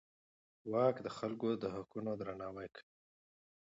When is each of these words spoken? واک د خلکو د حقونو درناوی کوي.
واک 0.71 0.95
د 1.05 1.07
خلکو 1.17 1.47
د 1.61 1.63
حقونو 1.75 2.11
درناوی 2.21 2.67
کوي. 2.75 2.85